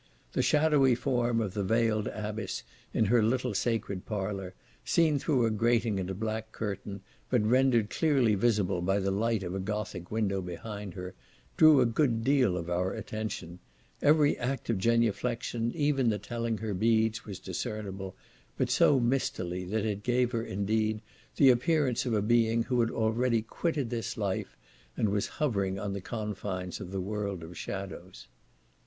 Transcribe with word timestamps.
The 0.33 0.41
shadowy 0.41 0.95
form 0.95 1.39
of 1.39 1.53
the 1.53 1.63
veiled 1.63 2.07
abbess 2.07 2.63
in 2.91 3.05
her 3.05 3.21
little 3.21 3.53
sacred 3.53 4.03
parlour, 4.03 4.55
seen 4.83 5.19
through 5.19 5.45
a 5.45 5.51
grating 5.51 5.99
and 5.99 6.09
a 6.09 6.15
black 6.15 6.51
curtain, 6.51 7.01
but 7.29 7.43
rendered 7.45 7.91
clearly 7.91 8.33
visible 8.33 8.81
by 8.81 8.97
the 8.97 9.11
light 9.11 9.43
of 9.43 9.53
a 9.53 9.59
Gothic 9.59 10.09
window 10.09 10.41
behind 10.41 10.95
her, 10.95 11.13
drew 11.55 11.81
a 11.81 11.85
good 11.85 12.23
deal 12.23 12.57
of 12.57 12.67
our 12.67 12.93
attention; 12.93 13.59
every 14.01 14.35
act 14.39 14.71
of 14.71 14.79
genuflection, 14.79 15.71
even 15.75 16.09
the 16.09 16.17
telling 16.17 16.57
her 16.57 16.73
beads, 16.73 17.23
was 17.23 17.37
discernible, 17.37 18.15
but 18.57 18.71
so 18.71 18.99
mistily 18.99 19.65
that 19.65 19.85
it 19.85 20.01
gave 20.01 20.31
her, 20.31 20.41
indeed, 20.43 21.03
the 21.35 21.51
appearance 21.51 22.07
of 22.07 22.15
a 22.15 22.23
being 22.23 22.63
who 22.63 22.79
had 22.79 22.89
already 22.89 23.43
quitted 23.43 23.91
this 23.91 24.17
life, 24.17 24.57
and 24.97 25.09
was 25.09 25.27
hovering 25.37 25.77
on 25.77 25.93
the 25.93 26.01
confines 26.01 26.79
of 26.81 26.89
the 26.89 27.01
world 27.01 27.43
of 27.43 27.55
shadows. 27.55 28.25